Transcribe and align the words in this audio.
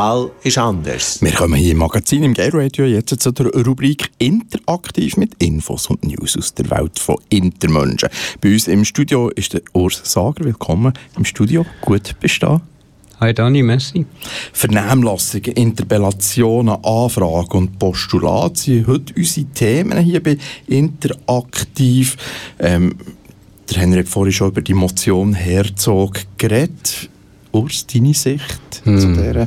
Wahl 0.00 0.30
ist 0.44 0.56
anders. 0.56 1.20
Wir 1.20 1.32
kommen 1.32 1.56
hier 1.56 1.72
im 1.72 1.76
Magazin 1.76 2.22
im 2.22 2.32
Gay 2.32 2.48
Radio 2.50 2.86
jetzt 2.86 3.20
zu 3.20 3.32
der 3.32 3.48
Rubrik 3.48 4.10
Interaktiv 4.16 5.18
mit 5.18 5.34
Infos 5.34 5.88
und 5.88 6.02
News 6.02 6.38
aus 6.38 6.54
der 6.54 6.70
Welt 6.70 6.98
von 6.98 7.18
Intermenschen. 7.28 8.08
Bei 8.40 8.50
uns 8.50 8.66
im 8.66 8.86
Studio 8.86 9.28
ist 9.28 9.52
der 9.52 9.60
Urs 9.74 10.00
Sager. 10.02 10.46
Willkommen 10.46 10.94
im 11.18 11.26
Studio. 11.26 11.66
Gut 11.82 12.18
bestehen. 12.18 12.62
Hi 13.20 13.34
Dani, 13.34 13.62
merci. 13.62 14.06
Vernehmlassungen, 14.54 15.52
Interpellationen, 15.52 16.82
Anfragen 16.82 17.58
und 17.58 17.78
Postulate 17.78 18.58
sind 18.58 18.86
heute 18.86 19.12
unsere 19.14 19.46
Themen 19.48 19.98
hier 19.98 20.22
bei 20.22 20.38
Interaktiv. 20.66 22.16
Ähm, 22.58 22.96
der 23.68 23.82
Henrik 23.82 24.08
vorhin 24.08 24.32
schon 24.32 24.48
über 24.48 24.62
die 24.62 24.72
Motion 24.72 25.34
Herzog 25.34 26.22
geredet. 26.38 27.10
Urs, 27.52 27.86
deine 27.86 28.14
Sicht 28.14 28.80
hm. 28.84 28.98
zu 28.98 29.08
dieser 29.08 29.46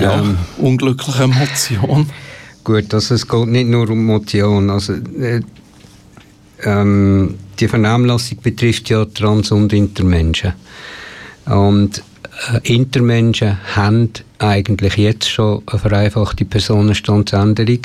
ja, 0.00 0.18
ähm, 0.18 0.38
unglücklichen 0.58 1.30
Motion? 1.30 2.06
Gut, 2.64 2.92
also 2.92 3.14
es 3.14 3.26
geht 3.26 3.46
nicht 3.46 3.68
nur 3.68 3.88
um 3.88 4.04
Motion. 4.04 4.70
Also, 4.70 4.94
äh, 4.94 5.40
ähm, 6.62 7.36
die 7.58 7.68
Vernehmlassung 7.68 8.38
betrifft 8.42 8.90
ja 8.90 9.04
Trans- 9.04 9.52
und 9.52 9.72
Intermenschen. 9.72 10.52
Und 11.46 12.02
äh, 12.52 12.74
Intermenschen 12.74 13.58
haben 13.76 14.10
eigentlich 14.38 14.96
jetzt 14.96 15.28
schon 15.28 15.62
eine 15.66 15.78
vereinfachte 15.78 16.44
Personenstandsänderung, 16.44 17.80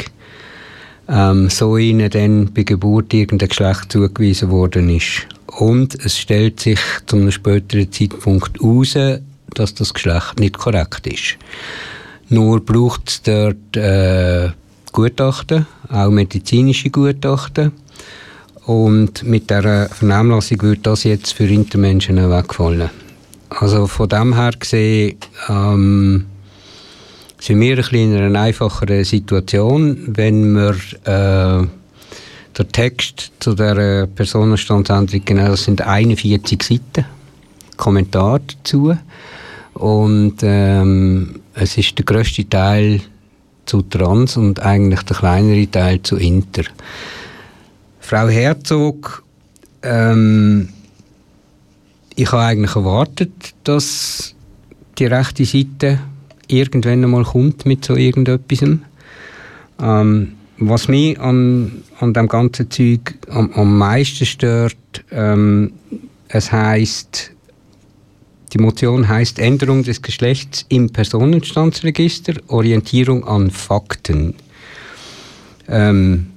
ähm, 1.07 1.49
so 1.49 1.77
ihnen 1.77 2.09
dann 2.09 2.53
bei 2.53 2.63
Geburt 2.63 3.13
irgendein 3.13 3.49
Geschlecht 3.49 3.91
zugewiesen 3.91 4.49
worden 4.49 4.89
ist. 4.89 5.27
Und 5.47 5.95
es 6.03 6.17
stellt 6.17 6.59
sich 6.59 6.79
zu 7.05 7.15
einem 7.15 7.31
späteren 7.31 7.91
Zeitpunkt 7.91 8.59
heraus, 8.59 8.97
dass 9.53 9.73
das 9.73 9.93
Geschlecht 9.93 10.39
nicht 10.39 10.57
korrekt 10.57 11.07
ist. 11.07 11.37
Nur 12.29 12.59
braucht 12.59 13.09
es 13.09 13.21
dort 13.21 13.77
äh, 13.77 14.49
Gutachten, 14.91 15.67
auch 15.89 16.09
medizinische 16.09 16.89
Gutachten. 16.89 17.71
Und 18.65 19.23
mit 19.23 19.49
der 19.49 19.89
Vernehmlassung 19.89 20.61
wird 20.63 20.87
das 20.87 21.03
jetzt 21.03 21.33
für 21.33 21.45
Intermenschen 21.45 22.17
wegfallen. 22.17 22.89
Also 23.49 23.85
von 23.85 24.09
dem 24.09 24.33
her 24.35 24.53
gesehen 24.59 25.17
ähm, 25.49 26.25
sind 27.39 27.61
wir 27.61 27.77
ein 27.77 27.95
in 27.95 28.15
einer 28.15 28.39
einfacheren 28.39 29.03
Situation, 29.03 29.97
wenn 30.07 30.55
wir 30.55 30.75
äh, 31.03 31.67
der 32.57 32.67
Text 32.71 33.33
zu 33.39 33.53
der 33.53 34.07
Personenstandsänderung, 34.07 35.21
genau, 35.25 35.49
das 35.49 35.65
sind 35.65 35.81
41 35.81 36.63
Seiten, 36.63 37.05
Kommentar 37.77 38.39
dazu 38.39 38.97
und 39.75 40.37
ähm, 40.41 41.41
es 41.53 41.77
ist 41.77 41.97
der 41.97 42.05
größte 42.05 42.49
Teil 42.49 43.01
zu 43.65 43.81
Trans 43.83 44.35
und 44.37 44.59
eigentlich 44.59 45.03
der 45.03 45.15
kleinere 45.15 45.69
Teil 45.69 46.01
zu 46.01 46.17
Inter. 46.17 46.63
Frau 47.99 48.27
Herzog 48.27 49.23
ähm, 49.85 50.69
ich 52.15 52.31
habe 52.31 52.43
eigentlich 52.43 52.75
erwartet, 52.75 53.53
dass 53.63 54.35
die 54.97 55.05
rechte 55.05 55.45
Seite 55.45 55.99
irgendwann 56.47 57.03
einmal 57.03 57.23
kommt 57.23 57.65
mit 57.65 57.85
so 57.85 57.95
irgendetwas. 57.95 58.77
Ähm, 59.79 60.33
was 60.57 60.87
mich 60.87 61.19
an, 61.19 61.83
an 61.99 62.13
dem 62.13 62.27
ganzen 62.27 62.71
Zeug 62.71 63.15
am, 63.29 63.51
am 63.53 63.77
meisten 63.77 64.25
stört, 64.25 64.77
ähm, 65.11 65.73
es 66.29 66.51
heißt, 66.51 67.31
die 68.55 68.61
Motion 68.61 69.07
heißt 69.07 69.37
Änderung 69.37 69.83
des 69.83 70.01
Geschlechts 70.01 70.65
im 70.69 70.89
Personenstandsregister, 70.89 72.33
Orientierung 72.47 73.27
an 73.27 73.51
Fakten. 73.51 74.33
Ähm, 75.67 76.27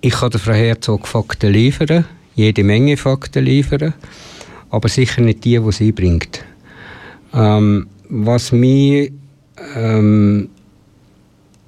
ich 0.00 0.14
kann 0.14 0.30
der 0.30 0.40
Frau 0.40 0.52
Herzog 0.52 1.06
Fakten 1.06 1.52
liefern, 1.52 2.06
jede 2.34 2.64
Menge 2.64 2.96
Fakten 2.96 3.44
liefern 3.44 3.94
aber 4.70 4.88
sicher 4.88 5.20
nicht 5.20 5.44
die, 5.44 5.58
die 5.58 5.72
sie 5.72 5.92
bringt. 5.92 6.44
Ähm, 7.34 7.88
was 8.08 8.52
mir 8.52 9.10
ähm, 9.76 10.48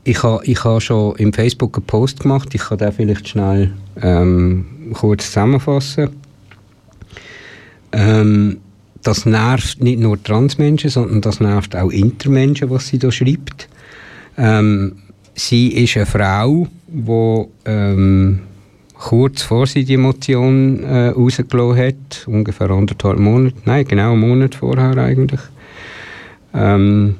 ich 0.04 0.22
habe 0.22 0.44
ich 0.44 0.64
ha 0.64 0.80
schon 0.80 1.16
im 1.16 1.32
Facebook 1.32 1.76
einen 1.76 1.86
Post 1.86 2.20
gemacht, 2.20 2.54
ich 2.54 2.62
kann 2.62 2.78
den 2.78 2.92
vielleicht 2.92 3.28
schnell 3.28 3.72
ähm, 4.00 4.92
kurz 4.94 5.26
zusammenfassen. 5.26 6.10
Ähm, 7.92 8.58
das 9.02 9.26
nervt 9.26 9.82
nicht 9.82 10.00
nur 10.00 10.22
Transmenschen, 10.22 10.90
sondern 10.90 11.20
das 11.20 11.40
nervt 11.40 11.76
auch 11.76 11.90
Intermenschen, 11.90 12.70
was 12.70 12.88
sie 12.88 12.98
da 12.98 13.10
schreibt. 13.10 13.68
Ähm, 14.38 14.96
sie 15.34 15.68
ist 15.68 15.96
eine 15.96 16.06
Frau, 16.06 16.68
die 16.86 17.44
ähm, 17.64 18.40
kurz 18.94 19.42
vor 19.42 19.66
sie 19.66 19.84
die 19.84 19.96
Motion 19.96 20.84
äh, 20.84 21.08
rausgelassen 21.08 21.76
hat, 21.76 22.24
ungefähr 22.26 22.70
anderthalb 22.70 23.18
Monate, 23.18 23.56
nein, 23.64 23.84
genau 23.84 24.12
einen 24.12 24.20
Monat 24.20 24.54
vorher 24.54 24.96
eigentlich, 24.96 25.40
ähm, 26.54 27.16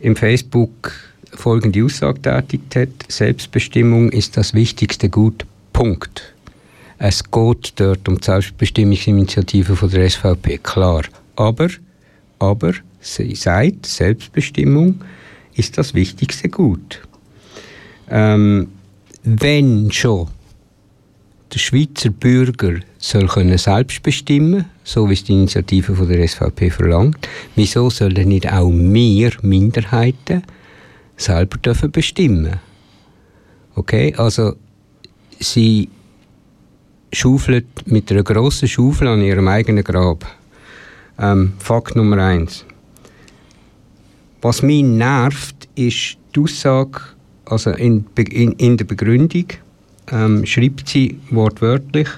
im 0.00 0.16
Facebook 0.16 0.92
folgende 1.32 1.84
Aussage 1.84 2.22
tätigt 2.22 2.74
hat, 2.74 2.88
Selbstbestimmung 3.08 4.10
ist 4.10 4.36
das 4.36 4.52
wichtigste 4.52 5.08
Gut, 5.08 5.46
Punkt. 5.72 6.34
Es 7.02 7.24
geht 7.30 7.72
dort 7.76 8.06
um 8.10 8.18
die 8.18 8.26
Selbstbestimmungsinitiative 8.26 9.74
von 9.74 9.90
der 9.90 10.10
SVP, 10.10 10.58
klar. 10.58 11.04
Aber, 11.34 11.68
aber, 12.38 12.74
sie 13.00 13.34
sagt, 13.34 13.86
Selbstbestimmung 13.86 15.00
ist 15.54 15.78
das 15.78 15.94
wichtigste 15.94 16.50
Gut. 16.50 17.00
Ähm, 18.10 18.68
wenn 19.22 19.90
schon 19.90 20.28
der 21.54 21.58
Schweizer 21.58 22.10
Bürger 22.10 22.80
soll 22.98 23.28
können 23.28 23.56
selbst 23.56 24.02
so 24.84 25.08
wie 25.08 25.14
es 25.14 25.24
die 25.24 25.32
Initiative 25.32 25.96
von 25.96 26.06
der 26.06 26.28
SVP 26.28 26.68
verlangt. 26.68 27.26
Wieso 27.56 27.88
sollen 27.88 28.28
nicht 28.28 28.52
auch 28.52 28.70
wir 28.70 29.32
Minderheiten 29.40 30.42
selber 31.16 31.56
dürfen 31.56 31.90
bestimmen? 31.90 32.60
Okay, 33.74 34.14
also 34.18 34.54
sie 35.38 35.88
schaufelt 37.12 37.66
mit 37.86 38.10
einer 38.10 38.22
grossen 38.22 38.68
Schaufel 38.68 39.08
an 39.08 39.22
ihrem 39.22 39.48
eigenen 39.48 39.84
Grab. 39.84 40.26
Ähm, 41.18 41.52
Fakt 41.58 41.96
Nummer 41.96 42.18
eins. 42.18 42.64
Was 44.42 44.62
mich 44.62 44.82
nervt, 44.82 45.68
ist 45.74 46.16
die 46.34 46.40
Aussage, 46.40 47.00
also 47.44 47.70
in, 47.70 48.06
in, 48.16 48.52
in 48.52 48.76
der 48.76 48.84
Begründung, 48.84 49.46
ähm, 50.10 50.46
schreibt 50.46 50.88
sie 50.88 51.18
wortwörtlich, 51.30 52.08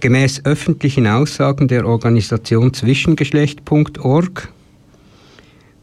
gemäß 0.00 0.44
öffentlichen 0.44 1.06
Aussagen 1.06 1.66
der 1.66 1.86
Organisation 1.86 2.72
Zwischengeschlecht.org, 2.72 4.48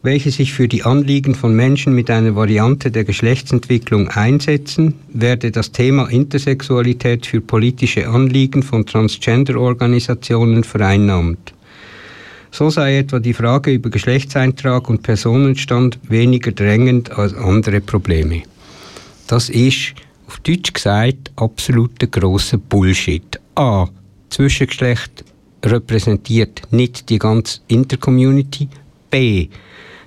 welche 0.06 0.30
sich 0.30 0.52
für 0.52 0.68
die 0.68 0.84
Anliegen 0.84 1.34
von 1.34 1.52
Menschen 1.52 1.92
mit 1.92 2.10
einer 2.10 2.36
Variante 2.36 2.92
der 2.92 3.02
Geschlechtsentwicklung 3.02 4.08
einsetzen, 4.08 4.94
werde 5.12 5.50
das 5.50 5.72
Thema 5.72 6.06
Intersexualität 6.06 7.26
für 7.26 7.40
politische 7.40 8.08
Anliegen 8.08 8.62
von 8.62 8.86
Transgender-Organisationen 8.86 10.62
vereinnahmt. 10.62 11.52
So 12.52 12.70
sei 12.70 12.98
etwa 12.98 13.18
die 13.18 13.34
Frage 13.34 13.72
über 13.72 13.90
Geschlechtseintrag 13.90 14.88
und 14.88 15.02
Personenstand 15.02 15.98
weniger 16.08 16.52
drängend 16.52 17.10
als 17.10 17.34
andere 17.34 17.80
Probleme. 17.80 18.44
Das 19.26 19.48
ist 19.50 19.94
auf 20.28 20.38
Deutsch 20.38 20.72
gesagt, 20.72 21.32
absoluter 21.34 22.06
grosser 22.06 22.58
Bullshit. 22.58 23.40
A. 23.56 23.88
Zwischengeschlecht 24.30 25.24
repräsentiert 25.64 26.62
nicht 26.70 27.10
die 27.10 27.18
ganze 27.18 27.58
Intercommunity. 27.66 28.68
B. 29.10 29.48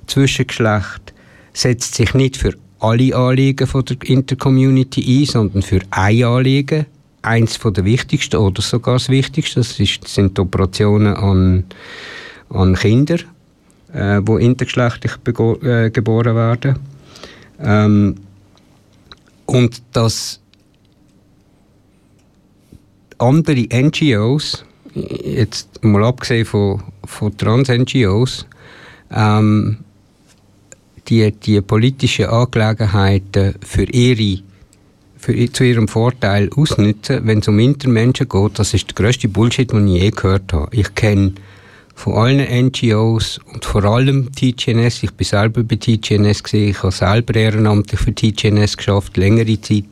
Zwischengeschlecht 0.10 1.14
setzt 1.54 1.96
sich 1.96 2.14
nicht 2.14 2.38
für 2.38 2.54
alle 2.80 3.16
Anliegen 3.16 3.68
von 3.68 3.86
der 3.86 3.98
Intercommunity 4.04 5.22
ein, 5.22 5.26
sondern 5.26 5.62
für 5.62 5.82
ein 5.92 6.24
Anliegen. 6.24 6.86
Eins 7.22 7.58
von 7.58 7.74
der 7.74 7.84
wichtigsten 7.84 8.38
oder 8.38 8.62
sogar 8.62 8.96
das 8.96 9.10
wichtigste, 9.10 9.60
das 9.60 9.78
ist, 9.78 10.08
sind 10.08 10.40
Operationen 10.40 11.14
an, 11.16 11.66
an 12.50 12.76
Kinder, 12.76 13.18
äh, 13.94 14.22
die 14.22 14.44
intergeschlechtlich 14.46 15.14
äh, 15.64 15.90
geboren 15.90 16.36
werden. 16.36 16.80
Ähm, 17.60 18.16
und 19.46 19.82
dass 19.92 20.40
andere 23.18 23.68
NGOs, 23.74 24.64
jetzt 24.94 25.84
mal 25.84 26.06
abgesehen 26.06 26.46
von, 26.46 26.82
von 27.04 27.36
Trans-NGOs, 27.36 28.46
ähm, 29.12 29.80
die, 31.10 31.32
die 31.32 31.62
politischen 31.62 32.26
Angelegenheiten 32.26 33.56
für 33.62 33.84
ihre 33.84 34.42
für, 35.18 35.52
zu 35.52 35.66
ihrem 35.66 35.88
Vorteil 35.88 36.50
ausnutzen, 36.56 37.28
wenn 37.28 37.40
es 37.40 37.48
um 37.48 37.60
Intermenschen 37.60 38.30
geht, 38.30 38.60
das 38.60 38.74
ist 38.74 38.88
der 38.88 38.96
grösste 38.96 39.28
Bullshit, 39.28 39.70
den 39.72 39.88
ich 39.88 40.02
je 40.02 40.12
gehört 40.12 40.54
habe. 40.54 40.74
Ich 40.74 40.96
kenne 40.96 41.34
von 41.94 42.14
allen 42.14 42.68
NGOs 42.68 43.42
und 43.54 43.66
vor 43.66 43.84
allem 43.84 44.32
TGNS. 44.32 45.04
Ich 45.04 45.12
bin 45.12 45.28
selber 45.28 45.64
bei 45.64 45.76
TGNS 45.76 46.44
gesehen, 46.44 46.70
ich 46.70 46.82
habe 46.82 46.94
selber 46.94 47.36
ehrenamtlich 47.36 48.00
für 48.00 48.16
TGNS 48.16 48.78
geschafft, 48.78 49.18
längere 49.18 49.60
Zeit. 49.60 49.84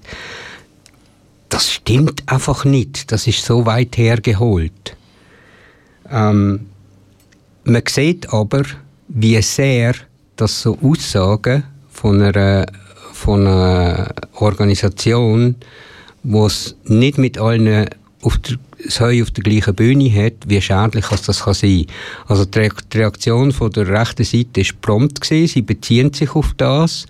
Das 1.50 1.72
stimmt 1.72 2.24
einfach 2.28 2.64
nicht. 2.64 3.12
Das 3.12 3.28
ist 3.28 3.44
so 3.44 3.66
weit 3.66 3.98
hergeholt. 3.98 4.96
Ähm, 6.10 6.68
man 7.66 7.84
sieht 7.90 8.32
aber, 8.32 8.64
wie 9.10 9.42
sehr 9.42 9.94
das 10.38 10.62
so 10.62 10.78
Aussagen 10.82 11.64
von 11.92 12.22
einer, 12.22 12.66
von 13.14 13.48
einer 13.48 14.14
Organisation, 14.36 15.56
die 16.24 16.38
es 16.38 16.76
nicht 16.86 17.18
mit 17.18 17.38
allen 17.38 17.90
auf 18.22 18.38
der 18.40 18.58
das 18.84 19.00
Heu 19.00 19.22
auf 19.22 19.32
der 19.32 19.44
gleichen 19.44 19.76
Bühne 19.76 20.12
hat, 20.14 20.34
wie 20.48 20.62
schädlich 20.62 21.06
das 21.08 21.44
kann 21.44 21.54
sein 21.54 21.86
Also 22.28 22.46
die 22.46 22.70
Reaktion 22.94 23.52
von 23.52 23.72
der 23.72 23.88
rechten 23.88 24.24
Seite 24.24 24.62
war 24.62 24.76
prompt, 24.82 25.22
gewesen. 25.22 25.48
sie 25.48 25.62
beziehen 25.62 26.14
sich 26.14 26.36
auf 26.36 26.54
das. 26.58 27.06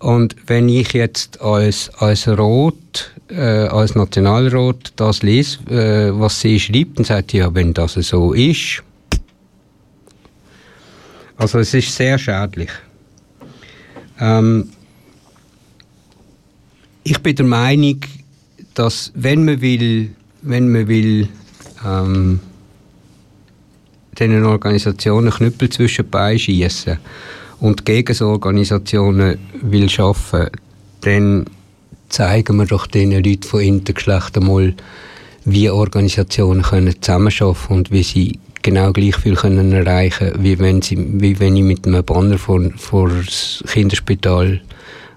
Und 0.00 0.36
wenn 0.46 0.68
ich 0.68 0.92
jetzt 0.92 1.40
als, 1.40 1.90
als 1.98 2.28
Rot, 2.28 3.12
äh, 3.30 3.66
als 3.66 3.94
Nationalrat 3.94 4.92
das 4.96 5.22
lese, 5.22 5.58
äh, 5.70 6.18
was 6.18 6.40
sie 6.40 6.58
schreibt, 6.60 6.98
dann 6.98 7.04
sagt 7.04 7.32
sie, 7.32 7.38
ja, 7.38 7.54
wenn 7.54 7.74
das 7.74 7.94
so 7.94 8.32
ist. 8.32 8.82
Also 11.38 11.60
es 11.60 11.72
ist 11.72 11.94
sehr 11.94 12.18
schädlich. 12.18 12.70
Ähm, 14.20 14.68
ich 17.04 17.18
bin 17.20 17.36
der 17.36 17.46
Meinung, 17.46 18.00
dass 18.74 19.10
wenn 19.14 19.44
man 19.44 19.60
will 19.60 20.10
wenn 20.42 20.70
man 20.70 20.88
will, 20.88 21.28
ähm, 21.84 22.40
diesen 24.18 24.44
Organisationen 24.44 25.30
Knüppel 25.30 25.70
zwischen 25.70 26.04
die 26.04 26.10
Beine 26.10 26.98
und 27.60 27.84
gegen 27.84 28.14
so 28.14 28.28
Organisationen 28.28 29.38
will 29.62 29.88
schaffen, 29.88 30.48
dann 31.02 31.46
zeigen 32.08 32.56
wir 32.56 32.66
doch 32.66 32.86
den 32.86 33.12
Leuten 33.12 33.42
von 33.42 33.60
Intergeschlecht 33.60 34.36
einmal, 34.36 34.74
wie 35.44 35.70
Organisationen 35.70 36.62
können 36.62 37.00
zusammenarbeiten 37.00 37.74
und 37.74 37.90
wie 37.90 38.02
sie 38.02 38.38
genau 38.62 38.92
gleich 38.92 39.16
viel 39.16 39.34
können 39.34 39.72
erreichen 39.72 40.32
wie 40.38 40.58
wenn, 40.58 40.82
sie, 40.82 40.96
wie 40.98 41.38
wenn 41.38 41.56
ich 41.56 41.62
mit 41.62 41.86
einem 41.86 42.04
Banner 42.04 42.38
vor, 42.38 42.60
vor 42.76 43.08
das 43.08 43.62
Kinderspital 43.66 44.60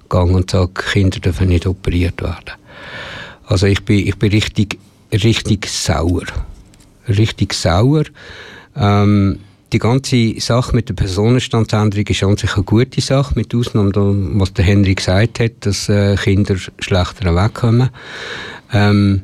gehe 0.09 0.19
und 0.19 0.51
sage, 0.51 0.71
Kinder 0.73 1.19
dürfen 1.19 1.49
nicht 1.49 1.67
operiert 1.67 2.21
werden. 2.21 2.51
Also 3.45 3.67
ich 3.67 3.83
bin, 3.83 4.07
ich 4.07 4.17
bin 4.17 4.31
richtig 4.31 4.77
richtig 5.11 5.67
sauer. 5.67 6.23
Richtig 7.07 7.53
sauer. 7.53 8.03
Ähm, 8.75 9.39
die 9.73 9.79
ganze 9.79 10.39
Sache 10.39 10.75
mit 10.75 10.89
der 10.89 10.95
Personenstandsänderung 10.95 12.05
ist 12.05 12.23
an 12.23 12.37
sich 12.37 12.55
eine 12.55 12.63
gute 12.63 13.01
Sache, 13.01 13.33
mit 13.35 13.55
Ausnahme, 13.55 13.91
was 14.39 14.53
der 14.53 14.65
Henry 14.65 14.95
gesagt 14.95 15.39
hat, 15.39 15.51
dass 15.61 15.87
äh, 15.87 16.15
Kinder 16.17 16.57
schlechter 16.57 17.35
wegkommen. 17.35 17.89
Ähm, 18.73 19.21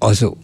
also, 0.00 0.36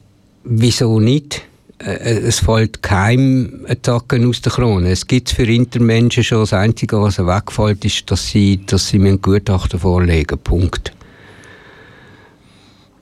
wieso 0.44 1.00
nicht? 1.00 1.42
Äh, 1.78 2.20
es 2.26 2.40
fällt 2.40 2.82
keinem 2.82 3.66
Attacken 3.68 4.28
aus 4.28 4.40
der 4.40 4.52
Krone. 4.52 4.90
Es 4.90 5.06
gibt 5.06 5.30
für 5.30 5.44
Intermenschen 5.44 6.24
schon 6.24 6.40
das 6.40 6.52
Einzige, 6.52 7.00
was 7.00 7.18
wegfällt, 7.18 7.84
ist, 7.84 8.10
dass 8.10 8.26
sie, 8.26 8.60
dass 8.66 8.88
sie 8.88 8.98
mir 8.98 9.10
ein 9.10 9.22
Gutachten 9.22 9.78
vorlegen. 9.78 10.38
Punkt. 10.38 10.92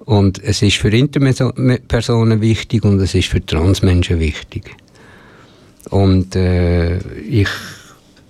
Und 0.05 0.43
es 0.43 0.63
ist 0.63 0.77
für 0.77 0.91
Interpersonen 0.91 2.41
wichtig 2.41 2.85
und 2.85 3.01
es 3.01 3.15
ist 3.15 3.29
für 3.29 3.45
Transmenschen 3.45 4.21
wichtig. 4.21 4.77
Und 5.91 6.37
äh, 6.37 6.99
ich 7.23 7.49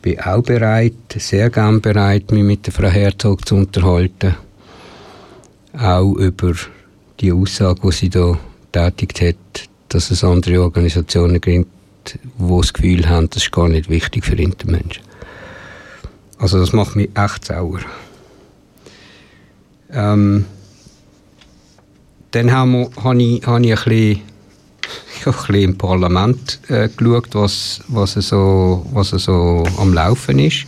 bin 0.00 0.20
auch 0.20 0.42
bereit, 0.42 0.94
sehr 1.16 1.50
gern 1.50 1.80
bereit, 1.80 2.30
mich 2.30 2.44
mit 2.44 2.66
der 2.66 2.72
Frau 2.72 2.88
Herzog 2.88 3.46
zu 3.46 3.56
unterhalten. 3.56 4.36
Auch 5.78 6.14
über 6.14 6.54
die 7.20 7.32
Aussage, 7.32 7.80
die 7.82 7.92
sie 7.92 8.08
da 8.08 8.38
tätigt 8.76 9.20
hat, 9.20 9.68
dass 9.88 10.10
es 10.10 10.24
andere 10.24 10.62
Organisationen 10.62 11.40
gibt, 11.40 11.70
die 12.38 12.56
das 12.56 12.72
Gefühl 12.72 13.08
haben, 13.08 13.30
das 13.30 13.44
ist 13.44 13.52
gar 13.52 13.68
nicht 13.68 13.88
wichtig 13.88 14.24
für 14.24 14.36
Intermenschen. 14.36 15.02
Also 16.38 16.58
das 16.58 16.72
macht 16.72 16.96
mich 16.96 17.08
echt 17.14 17.46
sauer. 17.46 17.80
Ähm, 19.92 20.44
dann 22.32 22.52
habe 22.52 22.90
hab 23.02 23.14
ich, 23.14 23.46
hab 23.46 23.62
ich 23.62 23.72
ein 23.72 23.84
bisschen, 23.84 24.22
ich 25.20 25.26
ein 25.26 25.32
bisschen 25.32 25.54
im 25.54 25.78
Parlament 25.78 26.60
äh, 26.68 26.88
geschaut, 26.88 27.34
was, 27.34 27.80
was, 27.88 28.12
so, 28.12 28.84
was 28.92 29.10
so 29.10 29.64
am 29.78 29.94
Laufen 29.94 30.38
ist. 30.38 30.66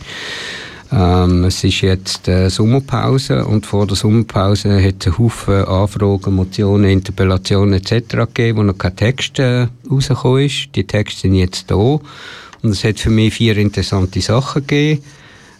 Ähm, 0.91 1.43
es 1.45 1.63
ist 1.63 1.81
jetzt 1.81 2.27
äh, 2.27 2.49
Sommerpause 2.49 3.45
und 3.45 3.67
vor 3.67 3.85
der 3.85 3.95
Sommerpause 3.95 4.83
hat 4.83 5.05
es 5.05 5.17
Haufen 5.19 5.65
Anfragen, 5.65 6.33
Motionen, 6.33 6.89
Interpellationen 6.89 7.75
etc. 7.75 8.15
gegeben, 8.33 8.57
wo 8.57 8.63
noch 8.63 8.77
kein 8.77 8.95
Text 8.95 9.37
äh, 9.37 9.67
rausgekommen 9.89 10.45
ist. 10.45 10.69
Die 10.75 10.85
Texte 10.85 11.21
sind 11.21 11.35
jetzt 11.35 11.69
da 11.69 11.75
und 11.75 12.01
es 12.63 12.83
hat 12.83 12.99
für 12.99 13.11
mich 13.11 13.35
vier 13.35 13.55
interessante 13.57 14.19
Sachen 14.21 14.65
gegeben. 14.65 15.03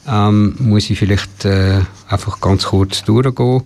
Ähm, 0.08 0.56
muss 0.60 0.90
ich 0.90 0.98
vielleicht 0.98 1.46
äh, 1.46 1.82
einfach 2.08 2.42
ganz 2.42 2.66
kurz 2.66 3.04
durchgehen. 3.04 3.62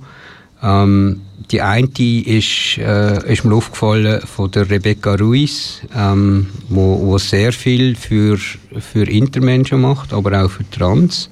Ähm, 0.61 1.21
die 1.51 1.61
eine 1.61 1.87
ist, 1.97 2.77
äh, 2.77 3.31
ist 3.31 3.43
mir 3.43 3.55
aufgefallen 3.55 4.21
von 4.21 4.51
der 4.51 4.69
Rebecca 4.69 5.15
Ruiz, 5.15 5.81
ähm, 5.95 6.47
wo, 6.69 6.99
wo 7.01 7.17
sehr 7.17 7.53
viel 7.53 7.95
für, 7.95 8.37
für 8.37 9.03
Intermenschen 9.09 9.81
macht, 9.81 10.13
aber 10.13 10.43
auch 10.43 10.49
für 10.49 10.69
Trans. 10.69 11.29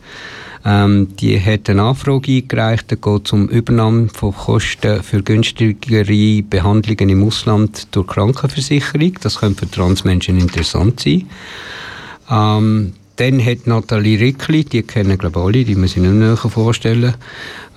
Ähm, 0.64 1.08
die 1.20 1.40
hat 1.40 1.70
eine 1.70 1.82
Anfrage 1.82 2.34
eingereicht, 2.34 2.92
da 2.92 2.96
geht 2.96 3.26
es 3.26 3.34
Übernahme 3.34 4.10
von 4.10 4.34
Kosten 4.34 5.02
für 5.02 5.24
günstigere 5.24 6.44
Behandlungen 6.44 7.10
im 7.10 7.24
Ausland 7.24 7.88
durch 7.92 8.08
Krankenversicherung. 8.08 9.18
Das 9.22 9.40
könnte 9.40 9.66
für 9.66 9.72
Transmenschen 9.72 10.40
interessant 10.40 11.00
sein. 11.00 11.28
Ähm, 12.30 12.94
dann 13.22 13.46
hat 13.46 13.68
Nathalie 13.68 14.20
Rickli, 14.20 14.64
die 14.64 14.82
kennen 14.82 15.16
glaube 15.16 15.40
ich 15.40 15.46
alle, 15.46 15.64
die 15.64 15.76
muss 15.76 15.92
ich 15.92 16.02
nicht 16.02 16.14
näher 16.14 16.38
vorstellen, 16.38 17.14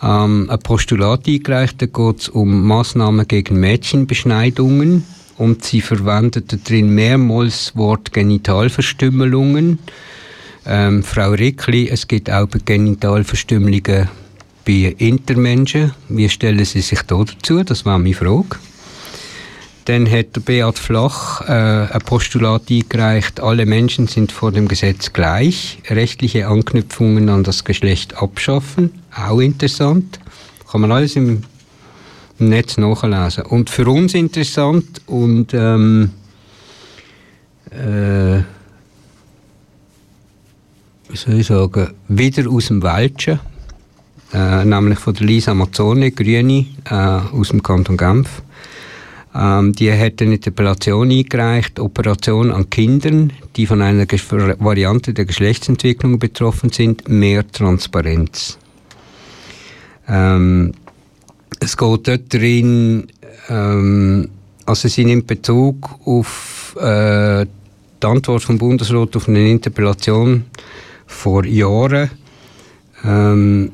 ähm, 0.02 0.48
ein 0.48 0.58
Postulat 0.60 1.28
eingereicht. 1.28 1.82
Da 1.82 1.86
geht 1.86 2.20
es 2.20 2.28
um 2.30 2.66
Massnahmen 2.66 3.28
gegen 3.28 3.60
Mädchenbeschneidungen 3.60 5.04
und 5.36 5.62
sie 5.62 5.82
verwendet 5.82 6.56
darin 6.64 6.94
mehrmals 6.94 7.66
das 7.66 7.76
Wort 7.76 8.14
Genitalverstümmelungen. 8.14 9.80
Ähm, 10.64 11.02
Frau 11.02 11.32
Rickli, 11.32 11.90
es 11.90 12.08
gibt 12.08 12.30
auch 12.30 12.48
Genitalverstümmelungen 12.64 14.08
bei 14.64 14.94
Intermenschen. 14.96 15.92
Wie 16.08 16.30
stellen 16.30 16.64
Sie 16.64 16.80
sich 16.80 17.02
da 17.02 17.22
dazu? 17.22 17.62
Das 17.62 17.84
war 17.84 17.98
meine 17.98 18.14
Frage. 18.14 18.56
Dann 19.86 20.10
hat 20.10 20.44
Beat 20.46 20.78
Flach 20.78 21.42
äh, 21.42 21.92
ein 21.92 22.00
Postulat 22.06 22.70
eingereicht, 22.70 23.40
alle 23.40 23.66
Menschen 23.66 24.06
sind 24.06 24.32
vor 24.32 24.50
dem 24.50 24.66
Gesetz 24.66 25.12
gleich, 25.12 25.78
rechtliche 25.90 26.48
Anknüpfungen 26.48 27.28
an 27.28 27.44
das 27.44 27.64
Geschlecht 27.64 28.16
abschaffen, 28.16 29.02
auch 29.14 29.40
interessant. 29.40 30.20
Kann 30.70 30.80
man 30.80 30.90
alles 30.90 31.16
im 31.16 31.42
Netz 32.38 32.78
nachlesen. 32.78 33.44
Und 33.44 33.70
für 33.70 33.86
uns 33.86 34.14
interessant 34.14 35.02
und 35.06 35.52
ähm, 35.52 36.10
äh, 37.70 38.38
wie 41.08 41.16
soll 41.16 41.34
ich 41.34 41.46
sagen, 41.46 41.90
wieder 42.08 42.50
aus 42.50 42.68
dem 42.68 42.82
Wäldchen, 42.82 43.38
äh, 44.32 44.64
nämlich 44.64 44.98
von 44.98 45.14
der 45.14 45.26
Lisa 45.26 45.54
Mazzone, 45.54 46.10
Grüne, 46.10 46.66
äh, 46.86 46.94
aus 46.94 47.50
dem 47.50 47.62
Kanton 47.62 47.96
Genf. 47.96 48.42
Ähm, 49.34 49.72
die 49.72 49.92
hat 49.92 50.22
eine 50.22 50.34
Interpellation 50.34 51.10
eingereicht, 51.10 51.80
Operation 51.80 52.52
an 52.52 52.70
Kindern, 52.70 53.32
die 53.56 53.66
von 53.66 53.82
einer 53.82 54.06
Variante 54.06 55.12
der 55.12 55.24
Geschlechtsentwicklung 55.24 56.18
betroffen 56.18 56.70
sind, 56.70 57.08
mehr 57.08 57.46
Transparenz. 57.50 58.58
Ähm, 60.08 60.72
es 61.58 61.76
geht 61.76 62.08
dort 62.08 62.32
drin, 62.32 63.08
ähm, 63.48 64.28
also 64.66 64.88
sie 64.88 65.04
nimmt 65.04 65.26
Bezug 65.26 65.98
auf 66.04 66.76
äh, 66.80 67.46
die 68.02 68.06
Antwort 68.06 68.42
vom 68.42 68.58
Bundesrat 68.58 69.16
auf 69.16 69.28
eine 69.28 69.50
Interpellation 69.50 70.44
vor 71.06 71.44
Jahren. 71.44 72.10
Ähm, 73.04 73.72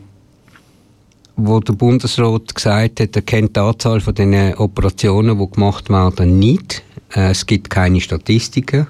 wo 1.37 1.61
der 1.61 1.73
Bundesrat 1.75 2.55
gesagt 2.55 3.01
hat, 3.01 3.17
er 3.17 3.23
kennt 3.23 3.57
die 3.57 3.61
Anzahl 3.61 4.01
von 4.01 4.15
den 4.15 4.55
Operationen, 4.55 5.39
die 5.39 5.51
gemacht 5.51 5.91
werden, 5.91 6.39
nicht. 6.39 6.83
Äh, 7.15 7.31
es 7.31 7.47
gibt 7.47 7.71
keine 7.71 8.01
Statistiken. 8.01 8.87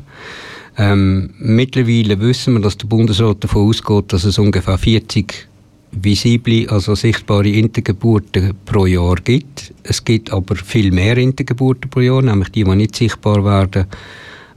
Ähm, 0.76 1.30
mittlerweile 1.38 2.18
wissen 2.20 2.54
wir, 2.54 2.60
dass 2.60 2.78
der 2.78 2.86
Bundesrat 2.86 3.42
davon 3.44 3.68
ausgeht, 3.68 4.12
dass 4.12 4.24
es 4.24 4.38
ungefähr 4.38 4.78
40 4.78 5.48
visible, 5.92 6.68
also 6.68 6.94
sichtbare 6.94 7.48
Intergeburten 7.48 8.54
pro 8.64 8.86
Jahr 8.86 9.16
gibt. 9.16 9.72
Es 9.82 10.04
gibt 10.04 10.32
aber 10.32 10.56
viel 10.56 10.92
mehr 10.92 11.16
Intergeburten 11.18 11.90
pro 11.90 12.00
Jahr, 12.00 12.22
nämlich 12.22 12.50
die, 12.50 12.64
die 12.64 12.76
nicht 12.76 12.96
sichtbar 12.96 13.44
werden, 13.44 13.86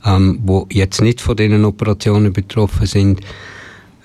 ähm, 0.05 0.39
die 0.43 0.77
jetzt 0.77 1.01
nicht 1.01 1.21
von 1.21 1.35
diesen 1.35 1.65
Operationen 1.65 2.31
betroffen 2.31 2.85
sind. 2.85 3.21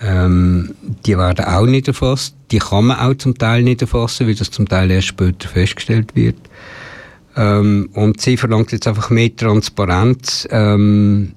Ähm, 0.00 0.75
die 1.05 1.19
werden 1.19 1.45
auch 1.45 1.67
nicht 1.67 1.88
erfasst. 1.88 2.37
Die 2.50 2.59
kann 2.59 2.87
man 2.87 2.99
auch 2.99 3.14
zum 3.14 3.37
Teil 3.37 3.62
nicht 3.62 3.83
erfassen, 3.83 4.26
weil 4.26 4.35
das 4.35 4.50
zum 4.50 4.69
Teil 4.69 4.90
erst 4.90 5.09
später 5.09 5.49
festgestellt 5.49 6.14
wird. 6.14 6.37
Ähm, 7.37 7.90
und 7.95 8.21
sie 8.21 8.37
verlangt 8.37 8.73
jetzt 8.73 8.87
einfach 8.87 9.11
mehr 9.11 9.35
Transparenz, 9.35 10.47
ähm, 10.50 11.33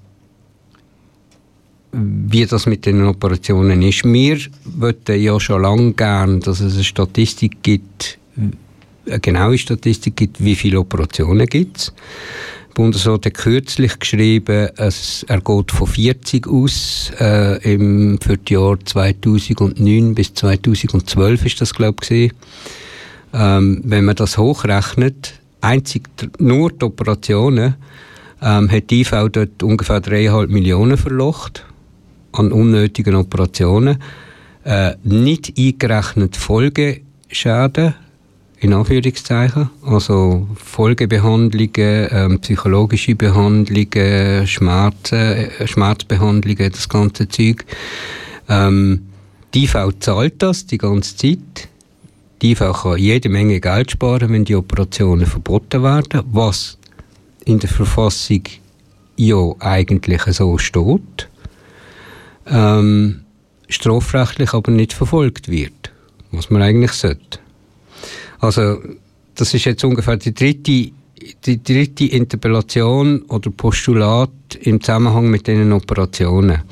wie 1.91 2.45
das 2.45 2.65
mit 2.65 2.85
den 2.85 3.05
Operationen 3.05 3.81
ist. 3.81 4.03
Wir 4.03 4.39
wollten 4.65 5.19
ja 5.19 5.39
schon 5.39 5.61
lange 5.61 5.93
gern, 5.93 6.39
dass 6.39 6.59
es 6.59 6.75
eine 6.75 6.83
Statistik 6.83 7.61
gibt, 7.63 8.17
eine 9.05 9.19
genaue 9.19 9.57
Statistik 9.57 10.15
gibt, 10.15 10.43
wie 10.43 10.55
viele 10.55 10.79
Operationen 10.79 11.47
gibt 11.47 11.77
es. 11.77 11.93
Bundesrat 12.73 13.25
hat 13.25 13.33
kürzlich 13.33 13.99
geschrieben, 13.99 14.69
es, 14.77 15.25
er 15.27 15.41
geht 15.41 15.71
von 15.71 15.87
40 15.87 16.47
aus 16.47 17.11
äh, 17.19 17.73
im, 17.73 18.19
für 18.21 18.37
die 18.37 18.53
Jahre 18.53 18.79
2009 18.79 20.15
bis 20.15 20.33
2012 20.33 21.45
ist 21.45 21.61
das 21.61 21.73
glaube 21.73 22.03
ich 22.09 22.31
ähm, 23.33 23.81
wenn 23.83 24.05
man 24.05 24.15
das 24.15 24.37
hochrechnet, 24.37 25.33
einzig 25.61 26.09
nur 26.39 26.71
die 26.71 26.85
Operationen, 26.85 27.75
ähm, 28.41 28.69
hat 28.69 28.89
die 28.89 29.01
IV 29.01 29.29
dort 29.31 29.63
ungefähr 29.63 30.01
3,5 30.01 30.47
Millionen 30.47 30.97
verlocht 30.97 31.65
an 32.33 32.51
unnötigen 32.51 33.15
Operationen, 33.15 34.01
äh, 34.63 34.93
nicht 35.03 35.53
eingerechnet 35.57 36.37
Folgeschäden, 36.37 37.93
in 38.61 38.73
Anführungszeichen, 38.73 39.71
also 39.83 40.47
Folgebehandlungen, 40.55 42.07
ähm, 42.11 42.39
psychologische 42.39 43.15
Behandlungen, 43.15 44.45
Schmerzen, 44.45 45.15
äh, 45.15 45.67
Schmerzbehandlungen, 45.67 46.71
das 46.71 46.87
ganze 46.87 47.27
Zeug. 47.27 47.65
Ähm, 48.47 49.07
die 49.53 49.63
IV 49.63 49.89
zahlt 49.99 50.41
das 50.43 50.67
die 50.67 50.77
ganze 50.77 51.17
Zeit. 51.17 51.67
Die 52.43 52.51
IV 52.51 52.71
kann 52.71 52.97
jede 52.97 53.29
Menge 53.29 53.59
Geld 53.59 53.91
sparen, 53.91 54.31
wenn 54.31 54.45
die 54.45 54.55
Operationen 54.55 55.25
verboten 55.25 55.81
werden, 55.81 56.21
was 56.31 56.77
in 57.45 57.57
der 57.57 57.69
Verfassung 57.69 58.43
ja 59.17 59.53
eigentlich 59.59 60.21
so 60.21 60.57
steht 60.59 61.27
ähm, 62.47 63.21
strafrechtlich 63.69 64.53
aber 64.53 64.71
nicht 64.71 64.93
verfolgt 64.93 65.49
wird, 65.49 65.91
was 66.31 66.49
man 66.49 66.61
eigentlich 66.61 66.91
sollte. 66.91 67.39
Also 68.41 68.79
das 69.35 69.53
ist 69.53 69.65
jetzt 69.65 69.83
ungefähr 69.83 70.17
die 70.17 70.33
dritte, 70.33 70.91
die 71.45 71.63
dritte 71.63 72.05
Interpellation 72.05 73.21
oder 73.23 73.51
Postulat 73.51 74.31
im 74.61 74.81
Zusammenhang 74.81 75.29
mit 75.29 75.47
diesen 75.47 75.71
Operationen. 75.71 76.63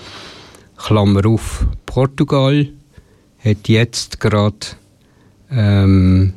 Klammer 0.78 1.26
auf, 1.28 1.66
Portugal 1.86 2.68
hat 3.44 3.68
jetzt 3.68 4.20
gerade 4.20 4.58
ähm, 5.52 6.34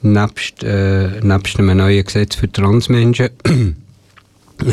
nebst, 0.00 0.64
äh, 0.64 1.20
nebst 1.20 1.58
einem 1.58 1.76
neuen 1.76 2.04
Gesetz 2.04 2.34
für 2.34 2.50
Transmenschen 2.50 3.30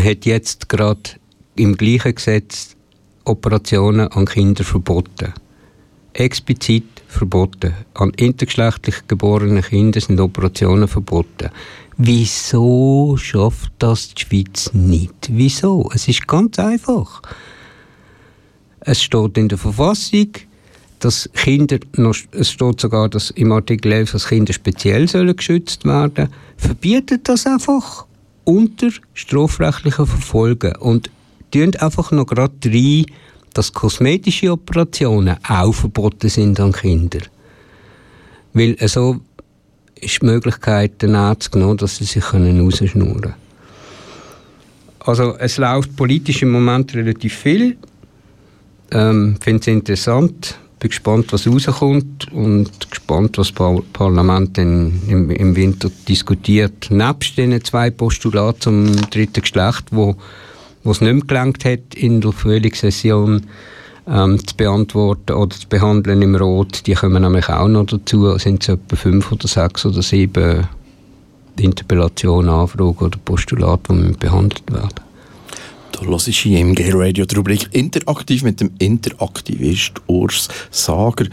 hat 0.03 0.25
jetzt 0.25 0.69
gerade 0.69 1.01
im 1.55 1.75
gleichen 1.75 2.15
Gesetz 2.15 2.75
Operationen 3.25 4.07
an 4.07 4.25
Kinder 4.25 4.63
verboten. 4.63 5.33
Explizit 6.13 7.00
verboten. 7.11 7.73
An 7.93 8.11
intergeschlechtlich 8.11 9.07
geborenen 9.07 9.61
Kindern 9.61 10.01
sind 10.01 10.19
Operationen 10.19 10.87
verboten. 10.87 11.49
Wieso 11.97 13.15
schafft 13.17 13.73
das 13.79 14.13
die 14.13 14.23
Schweiz 14.23 14.71
nicht? 14.73 15.29
Wieso? 15.29 15.89
Es 15.93 16.07
ist 16.07 16.27
ganz 16.27 16.57
einfach. 16.57 17.21
Es 18.79 19.03
steht 19.03 19.37
in 19.37 19.49
der 19.49 19.57
Verfassung, 19.57 20.29
dass 20.99 21.29
Kinder, 21.33 21.79
noch, 21.97 22.15
es 22.31 22.51
steht 22.51 22.79
sogar 22.79 23.09
dass 23.09 23.31
im 23.31 23.51
Artikel 23.51 23.91
11, 23.91 24.11
dass 24.13 24.27
Kinder 24.27 24.53
speziell 24.53 25.07
sollen 25.07 25.35
geschützt 25.35 25.85
werden, 25.85 26.29
verbietet 26.57 27.27
das 27.27 27.45
einfach 27.45 28.05
unter 28.43 28.89
strafrechtlichen 29.13 30.07
Verfolgen. 30.07 30.75
Und 30.77 31.09
tun 31.51 31.75
einfach 31.75 32.11
noch 32.11 32.25
gerade 32.25 32.53
rein, 32.65 33.05
dass 33.53 33.73
kosmetische 33.73 34.51
Operationen 34.51 35.37
auch 35.47 35.73
verboten 35.73 36.29
sind 36.29 36.59
an 36.59 36.71
Kinder. 36.71 37.19
Weil 38.53 38.75
so 38.87 39.19
ist 39.99 40.21
die 40.21 40.25
Möglichkeit 40.25 41.01
den 41.01 41.15
Arzt 41.15 41.51
genommen, 41.51 41.77
dass 41.77 41.97
sie 41.97 42.05
sich 42.05 42.33
rausschnurren 42.33 43.21
können. 43.21 43.33
Also 44.99 45.35
es 45.37 45.57
läuft 45.57 45.95
politisch 45.95 46.41
im 46.43 46.51
Moment 46.51 46.93
relativ 46.93 47.35
viel. 47.35 47.77
Ähm, 48.91 49.37
finde 49.41 49.61
es 49.61 49.67
interessant. 49.67 50.57
Bin 50.79 50.89
gespannt, 50.89 51.31
was 51.31 51.47
rauskommt 51.47 52.31
und 52.31 52.89
gespannt, 52.89 53.37
was 53.37 53.53
das 53.53 53.83
Parlament 53.93 54.57
dann 54.57 55.01
im, 55.07 55.29
im 55.29 55.55
Winter 55.55 55.91
diskutiert. 56.07 56.89
Nebst 56.89 57.37
den 57.37 57.63
zwei 57.63 57.89
Postulaten 57.91 58.61
zum 58.61 59.09
dritten 59.09 59.41
Geschlecht, 59.41 59.85
wo 59.91 60.15
wo 60.83 60.91
es 60.91 61.01
nicht 61.01 61.13
mehr 61.13 61.25
gelangt 61.25 61.65
hat, 61.65 61.95
in 61.95 62.21
der 62.21 62.31
Frühlingssession 62.31 63.47
ähm, 64.07 64.45
zu 64.45 64.55
beantworten 64.55 65.33
oder 65.33 65.55
zu 65.55 65.67
behandeln 65.67 66.21
im 66.21 66.35
Rot. 66.35 66.85
Die 66.87 66.93
kommen 66.93 67.21
nämlich 67.21 67.49
auch 67.49 67.67
noch 67.67 67.85
dazu. 67.85 68.27
Es 68.27 68.43
sind 68.43 68.63
es 68.63 68.69
etwa 68.69 68.95
fünf 68.95 69.31
oder 69.31 69.47
sechs 69.47 69.85
oder 69.85 70.01
sieben 70.01 70.67
Interpellationen, 71.57 72.49
Anfragen 72.49 72.97
oder 72.97 73.17
Postulate, 73.23 73.93
die 73.93 74.17
behandelt 74.17 74.63
werden. 74.71 75.01
Höre 75.99 76.27
ich 76.27 76.39
hier 76.39 76.59
im 76.59 76.73
Gay 76.73 76.89
Radio 76.91 77.25
die 77.25 77.35
Rubrik 77.35 77.69
Interaktiv 77.73 78.41
mit 78.41 78.59
dem 78.59 78.71
Interaktivist 78.79 80.01
Urs 80.07 80.47
Sager 80.71 81.25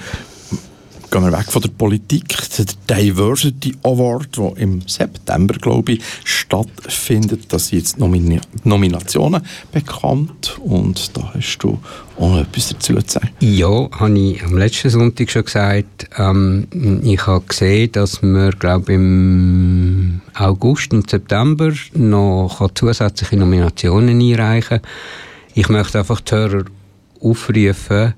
gehen 1.11 1.25
wir 1.25 1.33
weg 1.33 1.51
von 1.51 1.63
der 1.63 1.71
Politik. 1.71 2.37
Der 2.59 2.97
Diversity 2.97 3.75
Award, 3.83 4.37
der 4.37 4.57
im 4.57 4.83
September, 4.87 5.55
glaube 5.55 5.93
ich, 5.93 6.03
stattfindet. 6.25 7.53
Das 7.53 7.69
sind 7.69 7.79
jetzt 7.79 7.99
Nomina 7.99 8.41
Nominationen 8.65 9.43
bekannt 9.73 10.59
und 10.63 11.17
da 11.17 11.33
hast 11.35 11.59
du 11.59 11.79
auch 12.19 12.39
etwas 12.39 12.69
dazu 12.69 12.95
zu 12.95 13.01
sagen. 13.07 13.31
Ja, 13.41 13.89
habe 13.93 14.19
ich 14.19 14.43
am 14.43 14.59
letzten 14.59 14.91
Sonntag 14.91 15.31
schon 15.31 15.45
gesagt. 15.45 16.09
Ähm, 16.19 17.01
ich 17.03 17.27
habe 17.27 17.45
gesehen, 17.47 17.93
dass 17.93 18.23
man, 18.23 18.51
glaube 18.59 18.93
im 18.93 20.21
August 20.35 20.93
und 20.93 21.09
September 21.09 21.73
noch 21.95 22.71
zusätzliche 22.75 23.37
Nominationen 23.37 24.21
einreichen 24.21 24.81
kann. 24.81 24.91
Ich 25.55 25.69
möchte 25.69 25.99
einfach 25.99 26.21
die 26.21 26.35
Hörer 26.35 26.65
aufrufen, 27.21 28.15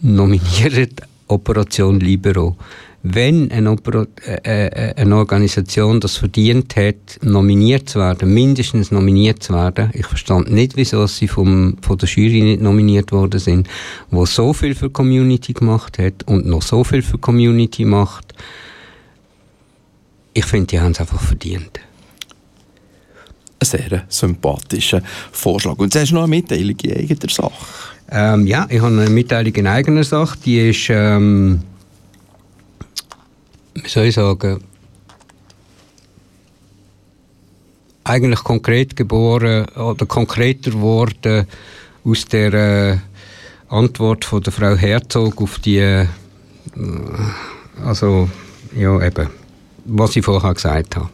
nominiert 0.00 1.02
Operation 1.32 2.00
Libero. 2.00 2.56
Wenn 3.04 3.50
eine, 3.50 3.72
Oper 3.72 4.06
äh, 4.24 4.68
äh, 4.68 4.94
eine, 4.94 5.16
Organisation 5.16 5.98
das 5.98 6.16
verdient 6.16 6.76
hat, 6.76 7.18
nominiert 7.20 7.88
zu 7.88 7.98
werden, 7.98 8.32
mindestens 8.32 8.92
nominiert 8.92 9.42
zu 9.42 9.54
werden, 9.54 9.90
ich 9.92 10.06
verstand 10.06 10.52
nicht, 10.52 10.76
wieso 10.76 11.06
sie 11.08 11.26
vom, 11.26 11.78
von 11.82 11.98
der 11.98 12.08
Jury 12.08 12.42
nicht 12.42 12.62
nominiert 12.62 13.10
worden 13.10 13.40
sind, 13.40 13.68
wo 14.10 14.24
so 14.24 14.52
viel 14.52 14.76
für 14.76 14.88
Community 14.88 15.52
gemacht 15.52 15.98
hat 15.98 16.22
und 16.26 16.46
noch 16.46 16.62
so 16.62 16.84
viel 16.84 17.02
für 17.02 17.18
Community 17.18 17.84
macht, 17.84 18.34
ich 20.34 20.44
finde, 20.44 20.66
die 20.66 20.80
haben 20.80 20.92
es 20.92 21.00
einfach 21.00 21.20
verdient. 21.20 21.80
Ein 23.58 23.66
sehr 23.66 24.04
sympathischer 24.08 25.02
Vorschlag. 25.30 25.76
Und 25.78 25.92
jetzt 25.92 26.02
hast 26.02 26.10
du 26.10 26.14
noch 26.14 26.22
eine 26.22 26.30
Mitteilung 26.30 26.76
in 26.82 26.96
eigener 26.96 27.30
Sache. 27.30 27.52
Ähm, 28.14 28.46
ja, 28.46 28.66
ich 28.68 28.82
habe 28.82 28.92
eine 28.92 29.08
Mitteilung 29.08 29.54
in 29.54 29.66
eigener 29.66 30.04
Sache. 30.04 30.38
Die 30.44 30.68
ist, 30.68 30.90
ähm, 30.90 31.62
wie 33.72 33.88
soll 33.88 34.04
ich 34.04 34.14
sagen, 34.14 34.62
eigentlich 38.04 38.44
konkret 38.44 38.96
geboren 38.96 39.64
oder 39.76 40.04
konkreter 40.04 40.72
geworden 40.72 41.46
aus 42.04 42.26
der 42.26 42.52
äh, 42.52 42.98
Antwort 43.68 44.26
von 44.26 44.42
der 44.42 44.52
Frau 44.52 44.76
Herzog 44.76 45.40
auf 45.40 45.58
die, 45.60 45.78
äh, 45.78 46.06
also 47.82 48.28
ja 48.76 49.00
eben, 49.00 49.30
was 49.86 50.16
ich 50.16 50.24
vorher 50.24 50.52
gesagt 50.52 50.96
habe. 50.96 51.08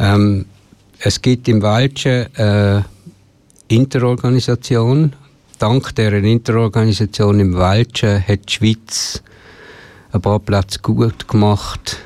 Ähm, 0.00 0.46
es 0.98 1.22
gibt 1.22 1.46
im 1.46 1.62
Welschen 1.62 2.34
äh, 2.34 2.82
Interorganisation 3.68 5.12
dank 5.60 5.94
dieser 5.94 6.14
Interorganisation 6.14 7.38
im 7.38 7.54
Welschen 7.54 8.26
hat 8.26 8.48
die 8.48 8.52
Schweiz 8.52 9.22
ein 10.10 10.20
paar 10.22 10.40
Plätze 10.40 10.78
gut 10.80 11.28
gemacht 11.28 11.98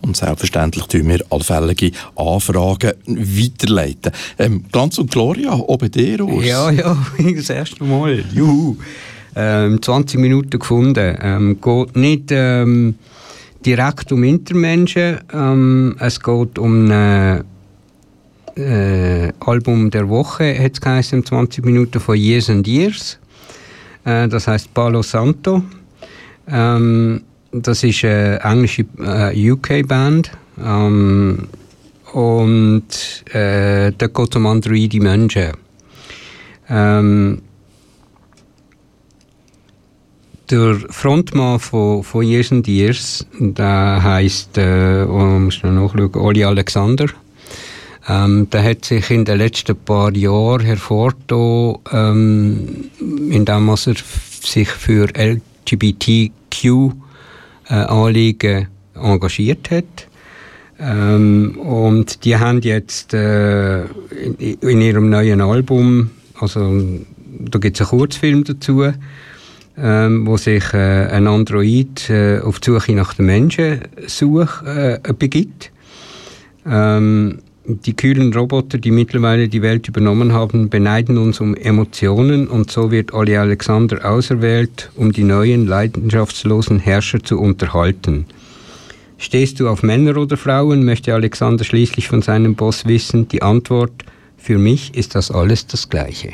Und 0.01 0.17
selbstverständlich 0.17 0.87
tun 0.87 1.09
wir 1.09 1.21
allfällige 1.29 1.93
Anfragen 2.17 2.93
weiterleiten. 3.07 4.13
Ähm, 4.39 4.65
Glanz 4.73 4.97
und 4.97 5.11
Gloria, 5.11 5.53
ob 5.53 5.93
dir 5.93 6.25
aus? 6.25 6.43
Ja, 6.43 6.71
ja, 6.71 6.97
das 7.37 7.51
erste 7.51 7.85
Mal. 7.85 8.25
Juhu. 8.33 8.79
Ähm, 9.37 9.83
20 9.83 10.19
Minuten 10.19 10.59
gefunden. 10.59 11.19
Ähm, 11.21 11.61
geht 11.61 11.97
nicht 11.97 12.31
ähm, 12.31 12.95
direkt 13.67 14.11
um 14.11 14.25
Intermenschen. 14.25 15.19
Ähm, 15.35 15.97
es 16.01 16.19
geht 16.19 16.59
um 16.59 16.91
ein 16.91 17.45
äh, 18.61 19.33
Album 19.41 19.91
der 19.91 20.09
Woche, 20.09 20.57
hat 20.59 20.73
es 20.75 20.81
geheißen, 20.81 21.25
20 21.25 21.65
Minuten 21.65 22.01
von 22.01 22.17
Years 22.17 22.51
and 22.51 22.67
Years. 22.67 23.19
Äh, 24.05 24.29
das 24.29 24.47
heißt 24.47 24.73
Palo 24.75 25.03
Santo. 25.03 25.63
Ähm, 26.49 27.23
das 27.53 27.83
ist 27.83 28.05
eine 28.05 28.41
englische 28.41 28.85
äh, 28.99 29.51
UK-Band. 29.51 30.31
Ähm, 30.65 31.49
und 32.13 32.85
äh, 33.33 33.93
da 33.97 34.07
geht 34.07 34.31
es 34.31 34.37
um 34.37 34.47
androide 34.47 35.01
Menschen. 35.01 35.53
Ähm, 36.69 37.43
der 40.51 40.77
Frontmann 40.91 41.61
von, 41.61 42.03
von 42.03 42.25
Years 42.25 42.51
and 42.51 42.67
Years, 42.67 43.27
der 43.39 44.03
heisst, 44.03 44.59
äh, 44.59 45.05
oh, 45.09 45.39
muss 45.39 45.63
noch 45.63 45.95
nachschauen, 45.95 46.15
Oli 46.15 46.45
Alexander. 46.45 47.07
Ähm, 48.11 48.49
der 48.51 48.65
hat 48.65 48.85
sich 48.85 49.11
in 49.11 49.25
den 49.25 49.39
letzten 49.39 49.77
paar 49.77 50.13
Jahren 50.17 50.61
hervorgetan, 50.61 51.77
ähm, 51.93 52.91
indem 53.31 53.69
er 53.69 53.77
sich 53.77 54.69
für 54.69 55.07
LGBTQ 55.17 56.41
LGBTQ-Anliegen 57.71 58.69
engagiert 58.95 59.71
hat. 59.71 60.09
Ähm, 60.79 61.59
und 61.59 62.25
die 62.25 62.37
haben 62.37 62.63
jetzt 62.63 63.13
äh, 63.13 63.83
in, 63.85 64.59
in, 64.61 64.81
ihrem 64.81 65.11
neuen 65.11 65.43
Album, 65.43 66.11
also 66.41 66.81
da 67.39 67.59
gibt 67.59 67.79
es 67.79 67.83
einen 67.83 67.99
Kurzfilm 67.99 68.45
dazu, 68.45 68.85
ähm, 69.77 70.27
wo 70.27 70.39
sich 70.39 70.73
äh, 70.73 71.07
ein 71.07 71.27
Android 71.27 72.09
äh, 72.09 72.41
auf 72.41 72.61
die 72.61 72.71
Suche 72.71 72.93
nach 72.93 73.13
den 73.15 73.27
Menschen 73.27 73.81
such, 74.07 74.63
äh, 74.63 75.01
begibt. 75.19 75.71
Ähm, 76.67 77.41
die 77.65 77.95
kühlen 77.95 78.33
Roboter, 78.33 78.79
die 78.79 78.91
mittlerweile 78.91 79.49
die 79.49 79.63
Welt 79.63 79.87
übernommen 79.89 80.33
haben, 80.33 80.71
beneiden 80.71 81.19
uns 81.19 81.41
um 81.41 81.55
Emotionen 81.55 82.49
und 82.49 82.71
so 82.71 82.91
wird 82.91 83.13
Ali 83.13 83.37
Alexander 83.37 84.11
auserwählt, 84.11 84.91
um 84.97 85.13
die 85.13 85.25
neuen 85.25 85.67
leidenschaftslosen 85.67 86.79
Herrscher 86.79 87.23
zu 87.23 87.39
unterhalten. 87.39 88.27
Stehst 89.19 89.61
du 89.61 89.69
auf 89.69 89.83
Männer 89.83 90.17
oder 90.17 90.39
Frauen, 90.39 90.85
möchte 90.85 91.13
Alexander 91.13 91.65
schließlich 91.65 92.09
von 92.09 92.23
seinem 92.23 92.55
Boss 92.55 92.87
wissen. 92.87 93.29
Die 93.29 93.43
Antwort, 93.43 93.93
für 94.39 94.57
mich 94.57 94.95
ist 94.95 95.15
das 95.15 95.31
alles 95.31 95.67
das 95.67 95.91
Gleiche. 95.91 96.33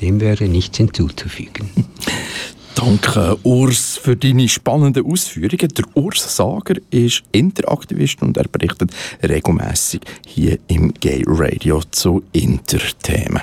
Dem 0.00 0.20
wäre 0.20 0.44
nichts 0.44 0.76
hinzuzufügen. 0.76 1.68
Danke, 2.74 3.38
Urs, 3.44 3.96
für 3.96 4.16
deine 4.16 4.48
spannenden 4.48 5.06
Ausführungen. 5.06 5.68
Der 5.68 5.84
Urs 5.94 6.36
Sager 6.36 6.74
ist 6.90 7.22
Interaktivist 7.30 8.20
und 8.20 8.36
er 8.36 8.48
berichtet 8.48 8.90
regelmäßig 9.22 10.00
hier 10.26 10.58
im 10.66 10.92
Gay 10.92 11.22
Radio 11.26 11.82
zu 11.90 12.24
Interthemen. 12.32 13.42